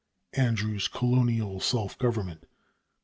(Andrew's 0.33 0.87
"Colonial 0.87 1.59
Self 1.59 1.95
Government," 1.99 2.41
p. 2.41 2.47